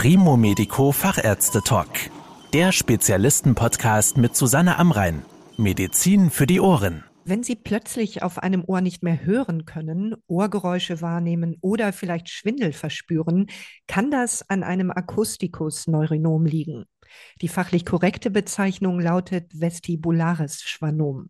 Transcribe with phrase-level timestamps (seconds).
[0.00, 1.88] Primo Medico Fachärzte Talk.
[2.52, 5.24] Der Spezialisten-Podcast mit Susanne Amrein.
[5.56, 7.02] Medizin für die Ohren.
[7.24, 12.72] Wenn Sie plötzlich auf einem Ohr nicht mehr hören können, Ohrgeräusche wahrnehmen oder vielleicht Schwindel
[12.72, 13.48] verspüren,
[13.88, 16.84] kann das an einem Akustikus-Neurinom liegen.
[17.42, 21.28] Die fachlich korrekte Bezeichnung lautet vestibulares Schwanom.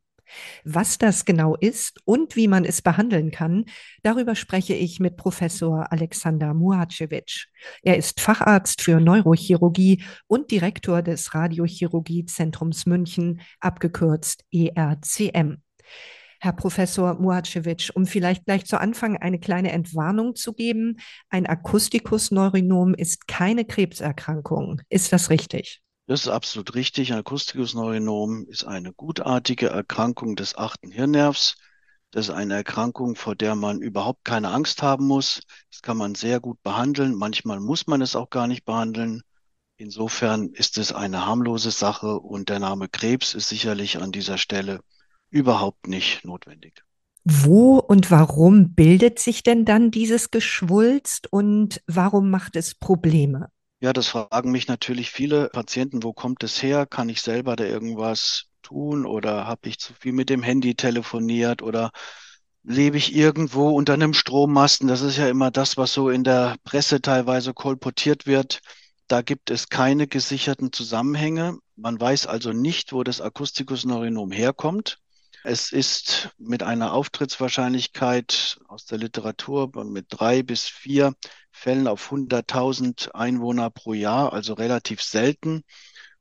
[0.64, 3.64] Was das genau ist und wie man es behandeln kann,
[4.02, 7.46] darüber spreche ich mit Professor Alexander Muhacevic.
[7.82, 15.62] Er ist Facharzt für Neurochirurgie und Direktor des Radiochirurgiezentrums München, abgekürzt ERCM.
[16.40, 20.98] Herr Professor Muhacevic, um vielleicht gleich zu Anfang eine kleine Entwarnung zu geben.
[21.30, 24.80] Ein Akustikus-Neurinom ist keine Krebserkrankung.
[24.88, 25.82] Ist das richtig?
[26.08, 27.12] Das ist absolut richtig.
[27.12, 31.56] Ein Akustikus-Neurinom ist eine gutartige Erkrankung des achten Hirnnervs.
[32.10, 35.42] Das ist eine Erkrankung, vor der man überhaupt keine Angst haben muss.
[35.70, 37.14] Das kann man sehr gut behandeln.
[37.14, 39.20] Manchmal muss man es auch gar nicht behandeln.
[39.76, 44.80] Insofern ist es eine harmlose Sache und der Name Krebs ist sicherlich an dieser Stelle
[45.28, 46.84] überhaupt nicht notwendig.
[47.24, 53.50] Wo und warum bildet sich denn dann dieses Geschwulst und warum macht es Probleme?
[53.80, 56.86] Ja, das fragen mich natürlich viele Patienten, wo kommt es her?
[56.86, 61.62] Kann ich selber da irgendwas tun oder habe ich zu viel mit dem Handy telefoniert
[61.62, 61.90] oder
[62.64, 64.88] lebe ich irgendwo unter einem Strommasten?
[64.88, 68.60] Das ist ja immer das, was so in der Presse teilweise kolportiert wird.
[69.06, 71.58] Da gibt es keine gesicherten Zusammenhänge.
[71.76, 74.98] Man weiß also nicht, wo das Akustikus-Neurinom herkommt.
[75.44, 81.14] Es ist mit einer Auftrittswahrscheinlichkeit aus der Literatur mit drei bis vier
[81.52, 85.62] Fällen auf 100.000 Einwohner pro Jahr, also relativ selten,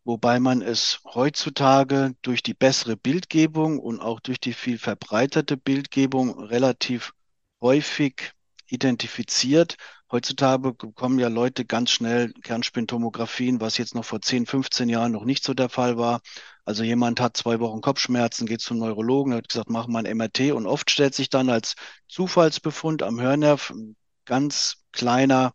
[0.03, 6.39] wobei man es heutzutage durch die bessere Bildgebung und auch durch die viel verbreiterte Bildgebung
[6.39, 7.13] relativ
[7.59, 8.31] häufig
[8.67, 9.77] identifiziert.
[10.09, 15.25] Heutzutage bekommen ja Leute ganz schnell Kernspintomographien, was jetzt noch vor 10, 15 Jahren noch
[15.25, 16.21] nicht so der Fall war.
[16.63, 20.53] Also jemand hat zwei Wochen Kopfschmerzen, geht zum Neurologen, hat gesagt, mach mal ein MRT
[20.53, 21.75] und oft stellt sich dann als
[22.07, 25.53] Zufallsbefund am Hörnerv ein ganz kleiner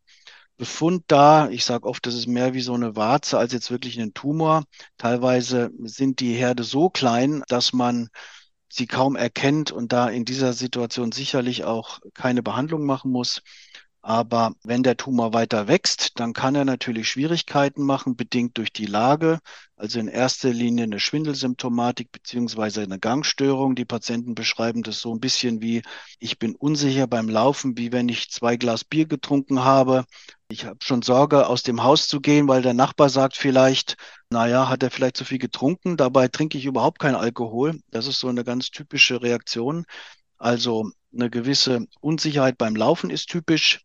[0.59, 1.49] Befund da.
[1.49, 4.65] Ich sage oft, das ist mehr wie so eine Warze als jetzt wirklich ein Tumor.
[4.99, 8.11] Teilweise sind die Herde so klein, dass man
[8.69, 13.43] sie kaum erkennt und da in dieser Situation sicherlich auch keine Behandlung machen muss.
[14.05, 18.87] Aber wenn der Tumor weiter wächst, dann kann er natürlich Schwierigkeiten machen, bedingt durch die
[18.87, 19.39] Lage.
[19.77, 23.77] Also in erster Linie eine Schwindelsymptomatik beziehungsweise eine Gangstörung.
[23.77, 25.83] Die Patienten beschreiben das so ein bisschen wie,
[26.19, 30.05] ich bin unsicher beim Laufen, wie wenn ich zwei Glas Bier getrunken habe.
[30.49, 33.97] Ich habe schon Sorge, aus dem Haus zu gehen, weil der Nachbar sagt vielleicht,
[34.31, 35.97] naja, hat er vielleicht zu viel getrunken.
[35.97, 37.79] Dabei trinke ich überhaupt keinen Alkohol.
[37.93, 39.85] Das ist so eine ganz typische Reaktion.
[40.39, 43.81] Also eine gewisse Unsicherheit beim Laufen ist typisch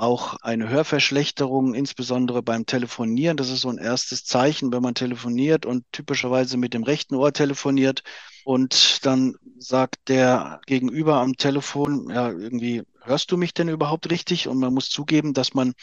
[0.00, 3.36] auch eine Hörverschlechterung, insbesondere beim Telefonieren.
[3.36, 7.32] Das ist so ein erstes Zeichen, wenn man telefoniert und typischerweise mit dem rechten Ohr
[7.32, 8.02] telefoniert
[8.44, 14.48] und dann sagt der Gegenüber am Telefon, ja, irgendwie hörst du mich denn überhaupt richtig?
[14.48, 15.74] Und man muss zugeben, dass man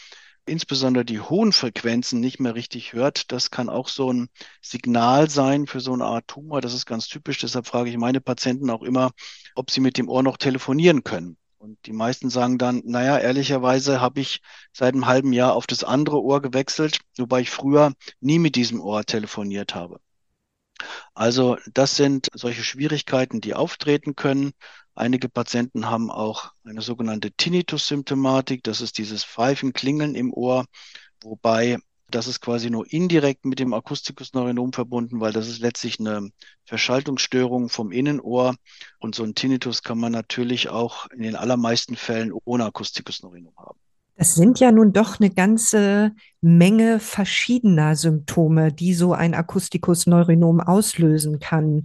[0.46, 3.30] insbesondere die hohen Frequenzen nicht mehr richtig hört.
[3.30, 4.28] Das kann auch so ein
[4.62, 6.60] Signal sein für so eine Art Tumor.
[6.60, 7.38] Das ist ganz typisch.
[7.38, 9.12] Deshalb frage ich meine Patienten auch immer,
[9.54, 11.36] ob sie mit dem Ohr noch telefonieren können.
[11.58, 14.40] Und die meisten sagen dann, naja, ehrlicherweise habe ich
[14.72, 18.80] seit einem halben Jahr auf das andere Ohr gewechselt, wobei ich früher nie mit diesem
[18.80, 20.00] Ohr telefoniert habe.
[21.14, 24.52] Also das sind solche Schwierigkeiten, die auftreten können.
[24.94, 28.62] Einige Patienten haben auch eine sogenannte Tinnitus-Symptomatik.
[28.62, 30.64] Das ist dieses Pfeifen, Klingeln im Ohr,
[31.22, 31.78] wobei
[32.10, 36.30] das ist quasi nur indirekt mit dem Akustikus-Neurinom verbunden, weil das ist letztlich eine
[36.64, 38.56] Verschaltungsstörung vom Innenohr.
[38.98, 43.78] Und so ein Tinnitus kann man natürlich auch in den allermeisten Fällen ohne Akustikus-Neurinom haben.
[44.16, 51.38] Das sind ja nun doch eine ganze Menge verschiedener Symptome, die so ein Akustikus-Neurinom auslösen
[51.38, 51.84] kann.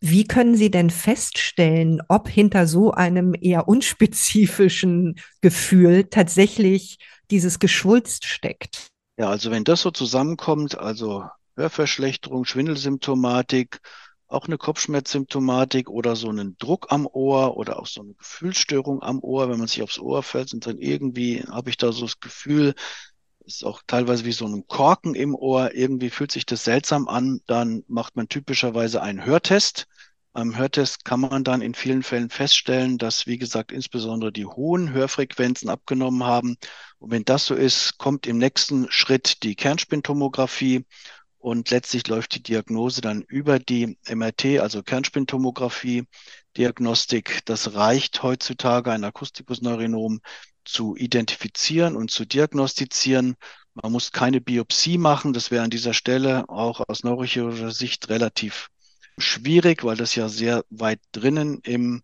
[0.00, 6.98] Wie können Sie denn feststellen, ob hinter so einem eher unspezifischen Gefühl tatsächlich
[7.30, 8.93] dieses Geschwulst steckt?
[9.16, 11.24] Ja, also wenn das so zusammenkommt, also
[11.56, 13.80] Hörverschlechterung, Schwindelsymptomatik,
[14.26, 19.20] auch eine Kopfschmerzsymptomatik oder so einen Druck am Ohr oder auch so eine Gefühlsstörung am
[19.20, 22.18] Ohr, wenn man sich aufs Ohr fällt und dann irgendwie habe ich da so das
[22.18, 22.74] Gefühl,
[23.44, 27.40] ist auch teilweise wie so ein Korken im Ohr, irgendwie fühlt sich das seltsam an,
[27.46, 29.86] dann macht man typischerweise einen Hörtest.
[30.36, 34.92] Am Hörtest kann man dann in vielen Fällen feststellen, dass, wie gesagt, insbesondere die hohen
[34.92, 36.56] Hörfrequenzen abgenommen haben.
[36.98, 40.86] Und wenn das so ist, kommt im nächsten Schritt die Kernspintomographie
[41.38, 46.08] und letztlich läuft die Diagnose dann über die MRT, also Kernspintomographie,
[46.56, 47.42] Diagnostik.
[47.44, 50.20] Das reicht heutzutage, ein Akustikusneurinom
[50.64, 53.36] zu identifizieren und zu diagnostizieren.
[53.74, 55.32] Man muss keine Biopsie machen.
[55.32, 58.70] Das wäre an dieser Stelle auch aus neurochirurgischer Sicht relativ
[59.18, 62.02] schwierig, weil das ja sehr weit drinnen im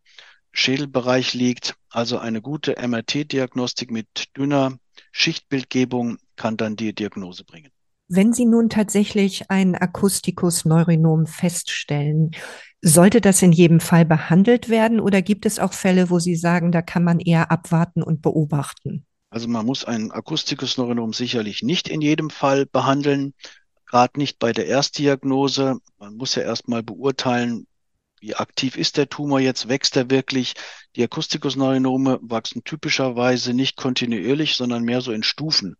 [0.52, 1.74] Schädelbereich liegt.
[1.90, 4.78] Also eine gute MRT-Diagnostik mit dünner
[5.12, 7.70] Schichtbildgebung kann dann die Diagnose bringen.
[8.08, 12.32] Wenn Sie nun tatsächlich ein Akustikus-Neurinom feststellen,
[12.82, 16.72] sollte das in jedem Fall behandelt werden oder gibt es auch Fälle, wo Sie sagen,
[16.72, 19.06] da kann man eher abwarten und beobachten?
[19.30, 23.32] Also man muss ein Akustikus-Neuronom sicherlich nicht in jedem Fall behandeln,
[23.90, 25.78] gerade nicht bei der Erstdiagnose.
[25.98, 27.66] Man muss ja erstmal beurteilen,
[28.20, 30.54] wie aktiv ist der Tumor jetzt, wächst er wirklich.
[30.94, 35.76] Die Akustikus-Neuronome wachsen typischerweise nicht kontinuierlich, sondern mehr so in Stufen.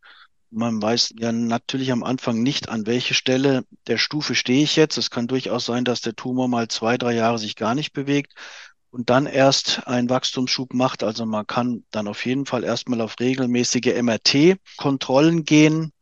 [0.51, 4.99] Man weiß ja natürlich am Anfang nicht, an welche Stelle der Stufe stehe ich jetzt.
[4.99, 8.35] Es kann durchaus sein, dass der Tumor mal zwei, drei Jahre sich gar nicht bewegt
[8.91, 11.05] und dann erst einen Wachstumsschub macht.
[11.05, 15.93] Also man kann dann auf jeden Fall erstmal auf regelmäßige MRT-Kontrollen gehen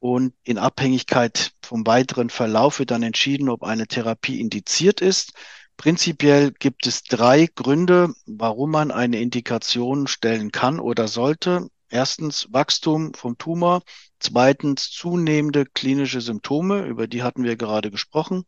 [0.00, 5.34] und in Abhängigkeit vom weiteren Verlauf wird dann entschieden, ob eine Therapie indiziert ist.
[5.76, 11.68] Prinzipiell gibt es drei Gründe, warum man eine Indikation stellen kann oder sollte.
[11.88, 13.82] Erstens Wachstum vom Tumor,
[14.18, 18.44] zweitens zunehmende klinische Symptome, über die hatten wir gerade gesprochen.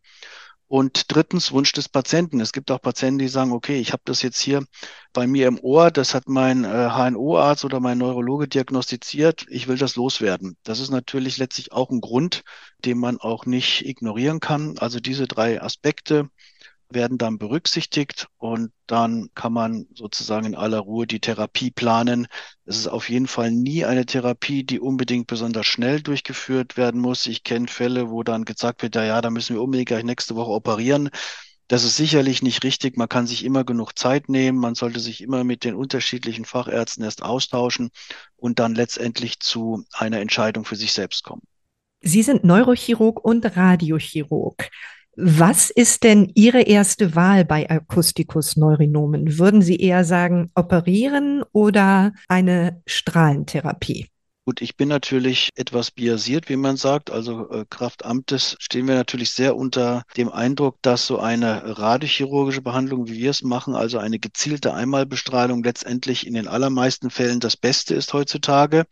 [0.73, 2.41] Und drittens Wunsch des Patienten.
[2.41, 4.65] Es gibt auch Patienten, die sagen, okay, ich habe das jetzt hier
[5.13, 9.77] bei mir im Ohr, das hat mein äh, HNO-Arzt oder mein Neurologe diagnostiziert, ich will
[9.77, 10.57] das loswerden.
[10.63, 12.43] Das ist natürlich letztlich auch ein Grund,
[12.87, 14.79] den man auch nicht ignorieren kann.
[14.79, 16.31] Also diese drei Aspekte
[16.95, 22.27] werden dann berücksichtigt und dann kann man sozusagen in aller Ruhe die Therapie planen.
[22.65, 27.27] Es ist auf jeden Fall nie eine Therapie, die unbedingt besonders schnell durchgeführt werden muss.
[27.27, 30.37] Ich kenne Fälle, wo dann gesagt wird, ja, ja, da müssen wir unbedingt gleich nächste
[30.37, 31.11] Woche operieren.
[31.69, 32.99] Das ist sicherlich nicht richtig.
[32.99, 34.59] Man kann sich immer genug Zeit nehmen.
[34.59, 37.91] Man sollte sich immer mit den unterschiedlichen Fachärzten erst austauschen
[38.37, 41.43] und dann letztendlich zu einer Entscheidung für sich selbst kommen.
[42.03, 44.69] Sie sind Neurochirurg und Radiochirurg.
[45.17, 49.39] Was ist denn Ihre erste Wahl bei Akustikus-Neurinomen?
[49.39, 54.09] Würden Sie eher sagen, operieren oder eine Strahlentherapie?
[54.47, 57.11] Gut, ich bin natürlich etwas biasiert, wie man sagt.
[57.11, 58.03] Also äh, Kraft
[58.59, 63.43] stehen wir natürlich sehr unter dem Eindruck, dass so eine radiochirurgische Behandlung, wie wir es
[63.43, 68.87] machen, also eine gezielte Einmalbestrahlung letztendlich in den allermeisten Fällen das Beste ist heutzutage.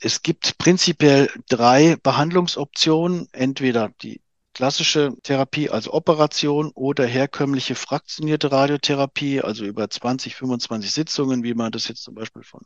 [0.00, 3.28] Es gibt prinzipiell drei Behandlungsoptionen.
[3.32, 4.20] Entweder die
[4.54, 11.72] klassische Therapie, also Operation oder herkömmliche fraktionierte Radiotherapie, also über 20, 25 Sitzungen, wie man
[11.72, 12.60] das jetzt zum Beispiel von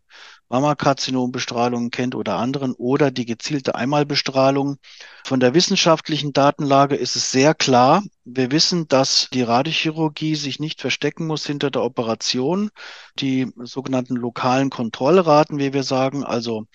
[0.48, 4.78] Mammakarzinombestrahlungen kennt oder anderen, oder die gezielte Einmalbestrahlung.
[5.24, 8.02] Von der wissenschaftlichen Datenlage ist es sehr klar.
[8.24, 12.70] Wir wissen, dass die Radiochirurgie sich nicht verstecken muss hinter der Operation.
[13.18, 16.66] Die sogenannten lokalen Kontrollraten, wie wir sagen, also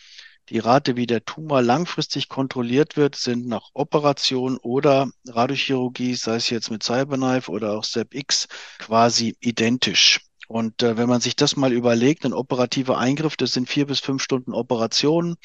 [0.52, 6.50] die Rate, wie der Tumor langfristig kontrolliert wird, sind nach Operation oder Radiochirurgie, sei es
[6.50, 10.20] jetzt mit Cyberknife oder auch StepX, quasi identisch.
[10.50, 14.02] Und äh, wenn man sich das mal überlegt, ein operativer Eingriff, das sind vier bis
[14.02, 15.38] fünf Stunden Operationen,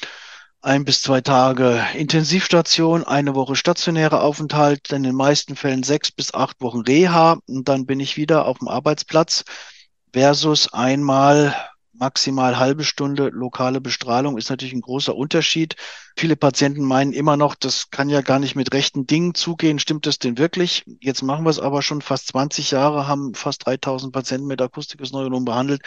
[0.61, 6.33] ein bis zwei Tage Intensivstation, eine Woche stationärer Aufenthalt, in den meisten Fällen sechs bis
[6.33, 9.45] acht Wochen Reha und dann bin ich wieder auf dem Arbeitsplatz
[10.11, 11.55] versus einmal
[11.99, 15.75] maximal halbe Stunde lokale Bestrahlung ist natürlich ein großer Unterschied.
[16.15, 19.79] Viele Patienten meinen immer noch, das kann ja gar nicht mit rechten Dingen zugehen.
[19.79, 20.83] Stimmt das denn wirklich?
[20.99, 25.11] Jetzt machen wir es aber schon fast 20 Jahre, haben fast 3000 Patienten mit Akustikus
[25.11, 25.81] Neuronom behandelt.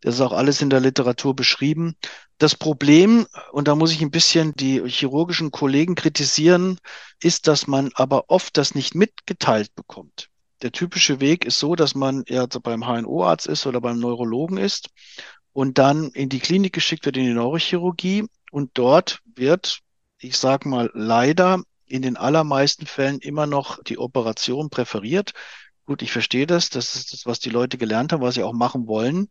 [0.00, 1.96] Das ist auch alles in der Literatur beschrieben.
[2.38, 6.78] Das Problem, und da muss ich ein bisschen die chirurgischen Kollegen kritisieren,
[7.20, 10.28] ist, dass man aber oft das nicht mitgeteilt bekommt.
[10.62, 14.88] Der typische Weg ist so, dass man ja beim HNO-Arzt ist oder beim Neurologen ist
[15.54, 18.26] und dann in die Klinik geschickt wird, in die Neurochirurgie.
[18.50, 19.78] Und dort wird,
[20.18, 25.32] ich sage mal, leider in den allermeisten Fällen immer noch die Operation präferiert.
[25.86, 26.70] Gut, ich verstehe das.
[26.70, 29.28] Das ist das, was die Leute gelernt haben, was sie auch machen wollen.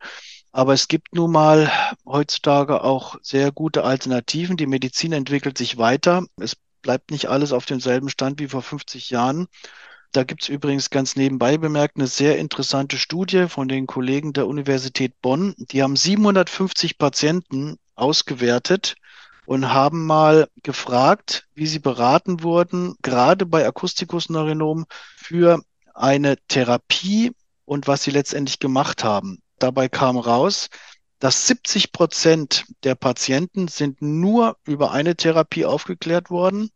[0.51, 1.70] Aber es gibt nun mal
[2.06, 4.56] heutzutage auch sehr gute Alternativen.
[4.56, 6.25] Die Medizin entwickelt sich weiter.
[6.38, 9.48] Es bleibt nicht alles auf demselben Stand wie vor 50 Jahren.
[10.13, 14.46] Da gibt es übrigens ganz nebenbei bemerkt eine sehr interessante Studie von den Kollegen der
[14.46, 15.55] Universität Bonn.
[15.58, 18.93] Die haben 750 Patienten ausgewertet
[19.48, 24.86] und haben mal gefragt, wie sie beraten wurden, gerade bei Akustikusneurinom
[25.17, 25.63] für
[25.96, 27.32] eine Therapie
[27.65, 29.39] und was sie letztendlich gemacht haben.
[29.58, 30.70] Dabei kam raus,
[31.17, 36.70] dass 70 Prozent der Patienten sind nur über eine Therapie aufgeklärt worden.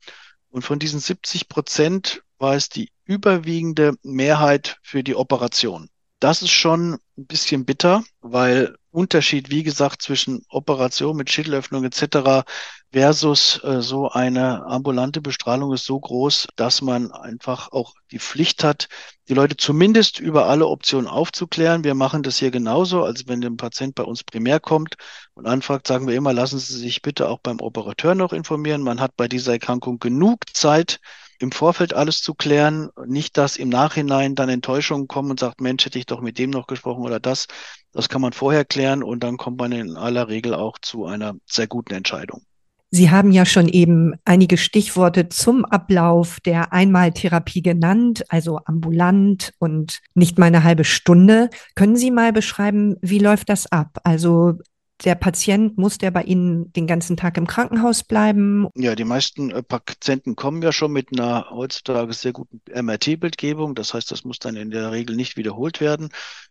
[0.49, 5.89] Und von diesen 70 Prozent war es die überwiegende Mehrheit für die Operation.
[6.19, 12.43] Das ist schon ein bisschen bitter, weil Unterschied, wie gesagt, zwischen Operation mit Schädelöffnung etc.
[12.91, 18.63] versus äh, so eine ambulante Bestrahlung ist so groß, dass man einfach auch die Pflicht
[18.63, 18.87] hat,
[19.29, 21.83] die Leute zumindest über alle Optionen aufzuklären.
[21.83, 24.95] Wir machen das hier genauso, als wenn ein Patient bei uns primär kommt
[25.35, 28.81] und anfragt, sagen wir immer, lassen Sie sich bitte auch beim Operateur noch informieren.
[28.81, 30.99] Man hat bei dieser Erkrankung genug Zeit,
[31.39, 35.85] im Vorfeld alles zu klären, nicht, dass im Nachhinein dann Enttäuschungen kommen und sagt, Mensch,
[35.85, 37.47] hätte ich doch mit dem noch gesprochen oder das.
[37.91, 41.35] Das kann man vorher klären und dann kommt man in aller Regel auch zu einer
[41.45, 42.41] sehr guten Entscheidung.
[42.89, 49.99] Sie haben ja schon eben einige Stichworte zum Ablauf der Einmaltherapie genannt, also ambulant und
[50.15, 51.49] nicht mal eine halbe Stunde.
[51.75, 53.97] Können Sie mal beschreiben, wie läuft das ab?
[54.05, 54.59] Also
[55.03, 58.67] der Patient, muss der bei Ihnen den ganzen Tag im Krankenhaus bleiben?
[58.75, 63.75] Ja, die meisten äh, Patienten kommen ja schon mit einer heutzutage sehr guten MRT-Bildgebung.
[63.75, 66.09] Das heißt, das muss dann in der Regel nicht wiederholt werden.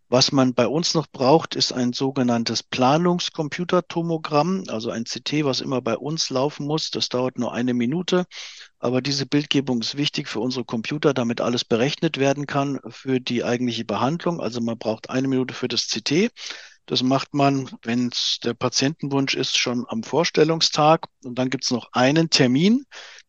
[0.09, 5.83] Was man bei uns noch braucht, ist ein sogenanntes Planungscomputertomogramm, also ein CT, was immer
[5.83, 6.93] bei uns laufen muss.
[6.93, 8.27] Das dauert nur eine Minute.
[8.79, 13.43] Aber diese Bildgebung ist wichtig für unsere Computer, damit alles berechnet werden kann für die
[13.43, 14.41] eigentliche Behandlung.
[14.41, 16.31] Also man braucht eine Minute für das CT.
[16.87, 21.07] Das macht man, wenn es der Patientenwunsch ist, schon am Vorstellungstag.
[21.25, 22.87] Und dann gibt es noch einen Termin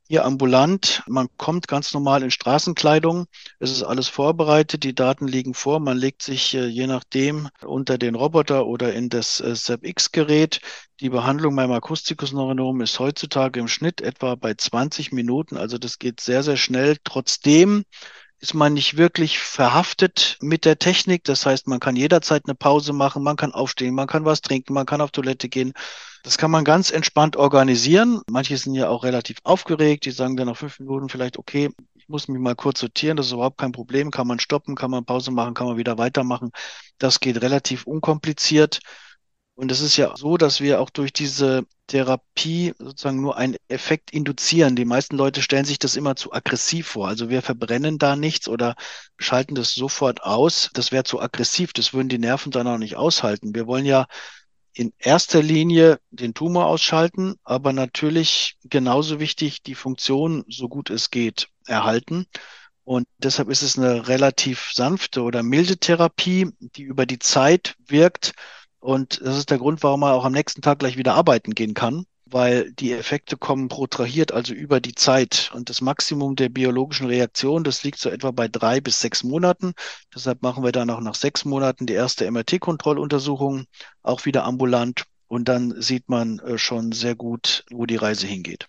[0.07, 1.03] hier ambulant.
[1.07, 3.25] Man kommt ganz normal in Straßenkleidung.
[3.59, 4.83] Es ist alles vorbereitet.
[4.83, 5.79] Die Daten liegen vor.
[5.79, 10.61] Man legt sich äh, je nachdem unter den Roboter oder in das äh, ZEP-X-Gerät.
[11.01, 15.57] Die Behandlung beim Akustikusneuronom ist heutzutage im Schnitt etwa bei 20 Minuten.
[15.57, 16.97] Also das geht sehr, sehr schnell.
[17.03, 17.83] Trotzdem
[18.39, 21.23] ist man nicht wirklich verhaftet mit der Technik.
[21.23, 24.73] Das heißt, man kann jederzeit eine Pause machen, man kann aufstehen, man kann was trinken,
[24.73, 25.73] man kann auf Toilette gehen.
[26.23, 28.21] Das kann man ganz entspannt organisieren.
[28.29, 32.07] Manche sind ja auch relativ aufgeregt, die sagen dann nach fünf Minuten vielleicht, okay, ich
[32.09, 35.05] muss mich mal kurz sortieren, das ist überhaupt kein Problem, kann man stoppen, kann man
[35.05, 36.51] Pause machen, kann man wieder weitermachen.
[36.99, 38.79] Das geht relativ unkompliziert.
[39.57, 44.11] Und es ist ja so, dass wir auch durch diese Therapie sozusagen nur einen Effekt
[44.11, 44.75] induzieren.
[44.75, 47.07] Die meisten Leute stellen sich das immer zu aggressiv vor.
[47.07, 48.75] Also wir verbrennen da nichts oder
[49.17, 50.69] schalten das sofort aus.
[50.75, 51.73] Das wäre zu aggressiv.
[51.73, 53.55] Das würden die Nerven dann auch nicht aushalten.
[53.55, 54.05] Wir wollen ja
[54.73, 61.09] in erster Linie den Tumor ausschalten, aber natürlich genauso wichtig die Funktion, so gut es
[61.09, 62.27] geht, erhalten.
[62.83, 68.35] Und deshalb ist es eine relativ sanfte oder milde Therapie, die über die Zeit wirkt
[68.79, 71.73] und das ist der Grund, warum man auch am nächsten Tag gleich wieder arbeiten gehen
[71.73, 75.51] kann, weil die Effekte kommen protrahiert, also über die Zeit.
[75.53, 79.73] Und das Maximum der biologischen Reaktion, das liegt so etwa bei drei bis sechs Monaten.
[80.13, 83.65] Deshalb machen wir dann auch nach sechs Monaten die erste MRT-Kontrolluntersuchung,
[84.03, 85.03] auch wieder ambulant.
[85.27, 88.67] Und dann sieht man äh, schon sehr gut, wo die Reise hingeht.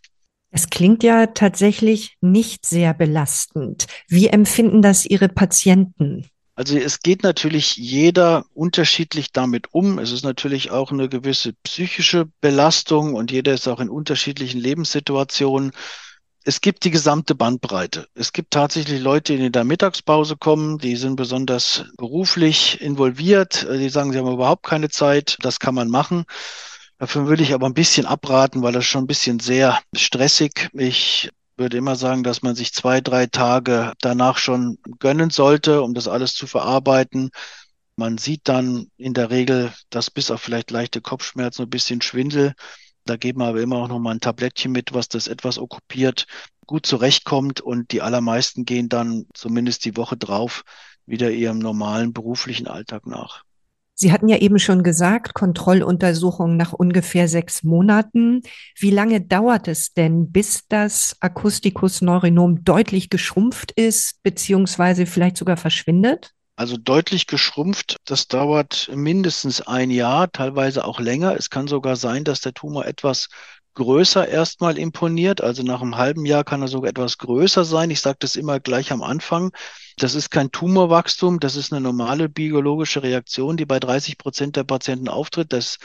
[0.50, 3.86] Es klingt ja tatsächlich nicht sehr belastend.
[4.08, 6.26] Wie empfinden das Ihre Patienten?
[6.58, 10.00] Also es geht natürlich jeder unterschiedlich damit um.
[10.00, 15.70] Es ist natürlich auch eine gewisse psychische Belastung und jeder ist auch in unterschiedlichen Lebenssituationen.
[16.42, 18.08] Es gibt die gesamte Bandbreite.
[18.14, 23.88] Es gibt tatsächlich Leute, die in der Mittagspause kommen, die sind besonders beruflich involviert, die
[23.88, 26.24] sagen, sie haben überhaupt keine Zeit, das kann man machen.
[26.98, 30.70] Dafür würde ich aber ein bisschen abraten, weil das schon ein bisschen sehr stressig.
[30.72, 35.94] Ich würde immer sagen, dass man sich zwei, drei Tage danach schon gönnen sollte, um
[35.94, 37.30] das alles zu verarbeiten.
[37.96, 42.54] Man sieht dann in der Regel, dass bis auf vielleicht leichte Kopfschmerzen, ein bisschen Schwindel,
[43.08, 46.26] da geben wir aber immer auch noch mal ein Tablettchen mit, was das etwas okkupiert,
[46.66, 50.62] gut zurechtkommt und die allermeisten gehen dann zumindest die Woche drauf
[51.06, 53.44] wieder ihrem normalen beruflichen Alltag nach.
[54.00, 58.42] Sie hatten ja eben schon gesagt, Kontrolluntersuchung nach ungefähr sechs Monaten.
[58.78, 66.30] Wie lange dauert es denn, bis das Akustikus-Neuronom deutlich geschrumpft ist, beziehungsweise vielleicht sogar verschwindet?
[66.54, 71.34] Also deutlich geschrumpft, das dauert mindestens ein Jahr, teilweise auch länger.
[71.36, 73.28] Es kann sogar sein, dass der Tumor etwas
[73.78, 75.40] größer erstmal imponiert.
[75.40, 77.90] Also nach einem halben Jahr kann er sogar etwas größer sein.
[77.90, 79.52] Ich sage das immer gleich am Anfang.
[79.96, 84.64] Das ist kein Tumorwachstum, das ist eine normale biologische Reaktion, die bei 30 Prozent der
[84.64, 85.52] Patienten auftritt.
[85.52, 85.78] Das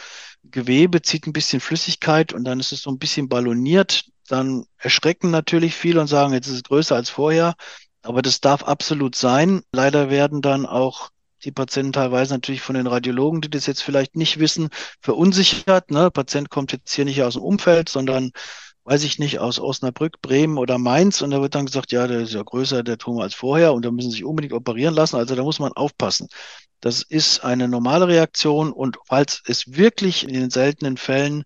[0.43, 4.05] Gewebe zieht ein bisschen Flüssigkeit und dann ist es so ein bisschen balloniert.
[4.27, 7.53] Dann erschrecken natürlich viele und sagen, jetzt ist es größer als vorher.
[8.01, 9.61] Aber das darf absolut sein.
[9.71, 11.09] Leider werden dann auch
[11.43, 14.69] die Patienten teilweise natürlich von den Radiologen, die das jetzt vielleicht nicht wissen,
[15.01, 15.91] verunsichert.
[15.91, 16.11] Ne?
[16.11, 18.31] Patient kommt jetzt hier nicht aus dem Umfeld, sondern
[18.85, 21.21] weiß ich nicht, aus Osnabrück, Bremen oder Mainz.
[21.21, 23.85] Und da wird dann gesagt, ja, der ist ja größer, der Tumor als vorher und
[23.85, 25.15] da müssen sie sich unbedingt operieren lassen.
[25.15, 26.27] Also da muss man aufpassen.
[26.81, 31.45] Das ist eine normale Reaktion und falls es wirklich in den seltenen Fällen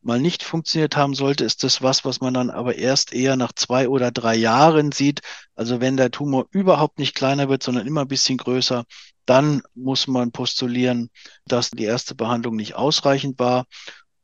[0.00, 3.52] mal nicht funktioniert haben sollte, ist das was, was man dann aber erst eher nach
[3.52, 5.20] zwei oder drei Jahren sieht.
[5.56, 8.84] Also wenn der Tumor überhaupt nicht kleiner wird, sondern immer ein bisschen größer,
[9.26, 11.10] dann muss man postulieren,
[11.46, 13.66] dass die erste Behandlung nicht ausreichend war.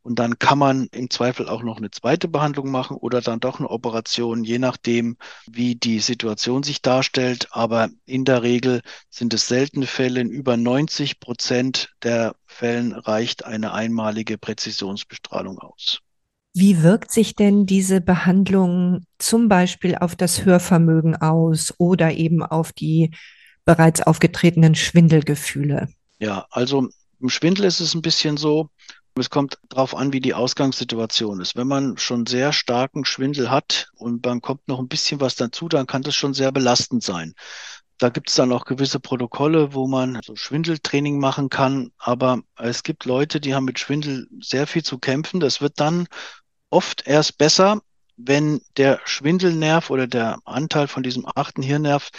[0.04, 3.60] Und dann kann man im Zweifel auch noch eine zweite Behandlung machen oder dann doch
[3.60, 5.16] eine Operation, je nachdem,
[5.46, 7.48] wie die Situation sich darstellt.
[7.52, 10.20] Aber in der Regel sind es seltene Fälle.
[10.20, 16.00] In über 90 Prozent der Fällen reicht eine einmalige Präzisionsbestrahlung aus.
[16.54, 22.72] Wie wirkt sich denn diese Behandlung zum Beispiel auf das Hörvermögen aus oder eben auf
[22.72, 23.12] die
[23.64, 25.88] bereits aufgetretenen Schwindelgefühle?
[26.18, 26.88] Ja, also
[27.20, 28.70] im Schwindel ist es ein bisschen so,
[29.18, 31.54] es kommt darauf an, wie die Ausgangssituation ist.
[31.54, 35.68] Wenn man schon sehr starken Schwindel hat und man kommt noch ein bisschen was dazu,
[35.68, 37.34] dann kann das schon sehr belastend sein.
[37.98, 41.92] Da gibt es dann auch gewisse Protokolle, wo man so Schwindeltraining machen kann.
[41.98, 45.40] Aber es gibt Leute, die haben mit Schwindel sehr viel zu kämpfen.
[45.40, 46.08] Das wird dann
[46.70, 47.80] oft erst besser,
[48.16, 52.10] wenn der Schwindelnerv oder der Anteil von diesem achten Hirnnerv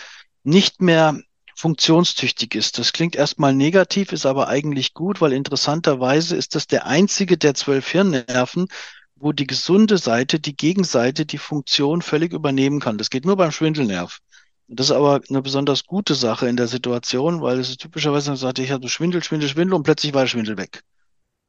[0.44, 1.20] nicht mehr
[1.56, 2.78] funktionstüchtig ist.
[2.78, 7.54] Das klingt erstmal negativ, ist aber eigentlich gut, weil interessanterweise ist das der einzige der
[7.54, 8.68] zwölf Hirnnerven,
[9.16, 12.98] wo die gesunde Seite, die Gegenseite, die Funktion völlig übernehmen kann.
[12.98, 14.20] Das geht nur beim Schwindelnerv.
[14.68, 18.38] Das ist aber eine besonders gute Sache in der Situation, weil es ist typischerweise, man
[18.38, 20.84] sagt, ich habe Schwindel, Schwindel, Schwindel und plötzlich war der Schwindel weg.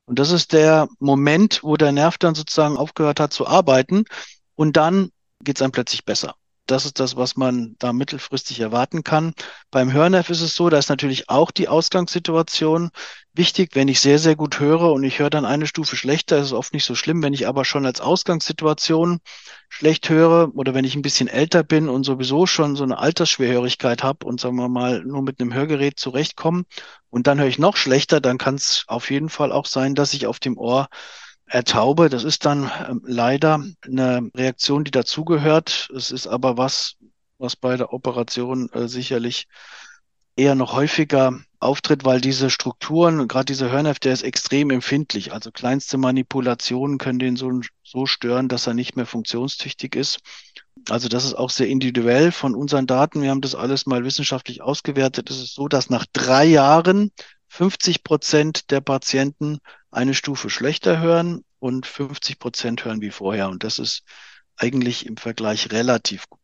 [0.07, 4.05] Und das ist der Moment, wo der Nerv dann sozusagen aufgehört hat zu arbeiten
[4.55, 5.11] und dann
[5.43, 6.35] geht es einem plötzlich besser.
[6.67, 9.35] Das ist das, was man da mittelfristig erwarten kann.
[9.71, 12.91] Beim Hörnerv ist es so, da ist natürlich auch die Ausgangssituation
[13.35, 13.73] wichtig.
[13.75, 16.53] Wenn ich sehr, sehr gut höre und ich höre dann eine Stufe schlechter, ist es
[16.55, 17.23] oft nicht so schlimm.
[17.23, 19.21] Wenn ich aber schon als Ausgangssituation
[19.69, 24.03] schlecht höre oder wenn ich ein bisschen älter bin und sowieso schon so eine Altersschwerhörigkeit
[24.03, 26.65] habe und sagen wir mal nur mit einem Hörgerät zurechtkomme
[27.11, 30.15] und dann höre ich noch schlechter, dann kann es auf jeden Fall auch sein, dass
[30.15, 30.89] ich auf dem Ohr
[31.47, 32.09] ertaube.
[32.09, 35.91] Das ist dann ähm, leider eine Reaktion, die dazugehört.
[35.95, 36.97] Es ist aber was,
[37.39, 39.47] was bei der Operation äh, sicherlich
[40.37, 45.33] eher noch häufiger auftritt, weil diese Strukturen, gerade dieser Hörnerv, der ist extrem empfindlich.
[45.33, 50.19] Also kleinste Manipulationen können den so, so stören, dass er nicht mehr funktionstüchtig ist.
[50.89, 53.23] Also das ist auch sehr individuell von unseren Daten.
[53.23, 55.31] Wir haben das alles mal wissenschaftlich ausgewertet.
[55.31, 57.13] Es ist so, dass nach drei Jahren
[57.49, 59.59] 50 Prozent der Patienten
[59.95, 63.49] eine Stufe schlechter hören und 50 Prozent hören wie vorher.
[63.49, 64.03] Und das ist
[64.57, 66.41] eigentlich im Vergleich relativ gut.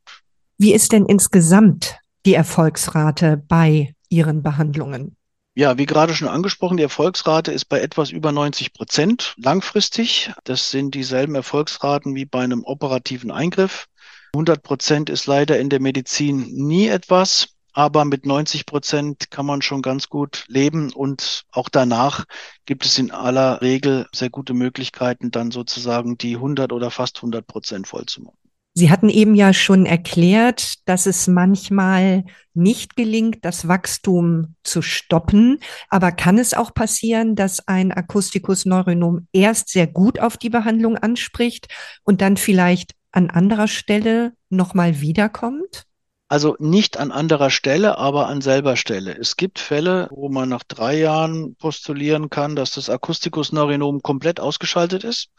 [0.59, 5.17] Wie ist denn insgesamt die Erfolgsrate bei Ihren Behandlungen?
[5.55, 10.33] Ja, wie gerade schon angesprochen, die Erfolgsrate ist bei etwas über 90 Prozent langfristig.
[10.45, 13.87] Das sind dieselben Erfolgsraten wie bei einem operativen Eingriff.
[14.33, 19.63] 100 Prozent ist leider in der Medizin nie etwas aber mit 90 Prozent kann man
[19.63, 22.25] schon ganz gut leben und auch danach
[22.67, 27.47] gibt es in aller Regel sehr gute Möglichkeiten, dann sozusagen die 100 oder fast 100
[27.47, 28.37] Prozent voll zu machen.
[28.73, 35.59] Sie hatten eben ja schon erklärt, dass es manchmal nicht gelingt, das Wachstum zu stoppen.
[35.89, 41.67] Aber kann es auch passieren, dass ein Akustikus-Neuronom erst sehr gut auf die Behandlung anspricht
[42.05, 45.87] und dann vielleicht an anderer Stelle nochmal wiederkommt?
[46.31, 49.19] Also nicht an anderer Stelle, aber an selber Stelle.
[49.19, 55.03] Es gibt Fälle, wo man nach drei Jahren postulieren kann, dass das Akustikus-Neurinom komplett ausgeschaltet
[55.03, 55.31] ist.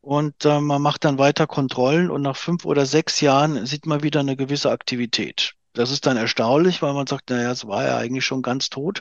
[0.00, 4.04] Und äh, man macht dann weiter Kontrollen und nach fünf oder sechs Jahren sieht man
[4.04, 5.54] wieder eine gewisse Aktivität.
[5.72, 9.00] Das ist dann erstaunlich, weil man sagt, naja, es war ja eigentlich schon ganz tot.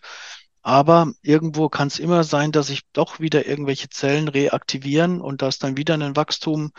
[0.64, 5.60] Aber irgendwo kann es immer sein, dass sich doch wieder irgendwelche Zellen reaktivieren und dass
[5.60, 6.72] dann wieder ein Wachstum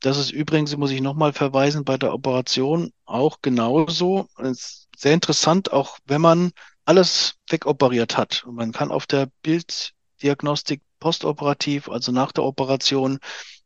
[0.00, 4.28] das ist übrigens, muss ich nochmal verweisen, bei der Operation auch genauso.
[4.38, 6.52] Es ist sehr interessant, auch wenn man
[6.84, 8.44] alles wegoperiert hat.
[8.44, 13.18] Und man kann auf der Bilddiagnostik postoperativ, also nach der Operation,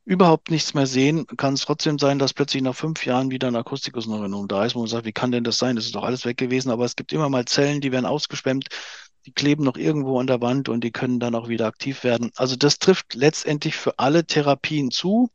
[0.04, 3.56] überhaupt nichts mehr sehen, kann es trotzdem sein, dass plötzlich nach fünf Jahren wieder ein
[3.56, 5.76] Akustikusneuronom da ist, wo man sagt, wie kann denn das sein?
[5.76, 6.70] Das ist doch alles weg gewesen.
[6.70, 8.66] Aber es gibt immer mal Zellen, die werden ausgeschwemmt,
[9.26, 12.32] die kleben noch irgendwo an der Wand und die können dann auch wieder aktiv werden.
[12.34, 15.30] Also das trifft letztendlich für alle Therapien zu.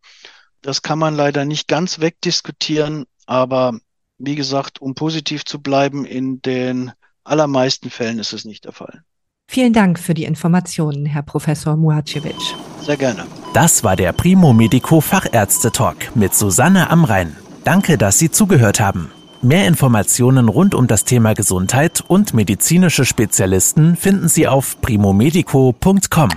[0.67, 3.79] Das kann man leider nicht ganz wegdiskutieren, aber
[4.17, 6.91] wie gesagt, um positiv zu bleiben, in den
[7.23, 9.01] allermeisten Fällen ist es nicht der Fall.
[9.49, 12.35] Vielen Dank für die Informationen, Herr Professor Muhacevic.
[12.81, 13.25] Sehr gerne.
[13.53, 17.37] Das war der Primo Medico Fachärzte Talk mit Susanne Amrein.
[17.63, 19.09] Danke, dass Sie zugehört haben.
[19.41, 26.29] Mehr Informationen rund um das Thema Gesundheit und medizinische Spezialisten finden Sie auf primomedico.com.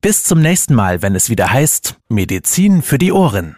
[0.00, 3.56] Bis zum nächsten Mal, wenn es wieder heißt Medizin für die Ohren.